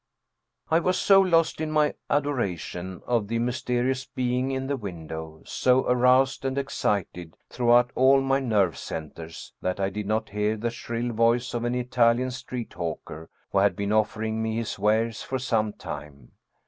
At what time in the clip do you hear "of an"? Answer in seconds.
11.53-11.75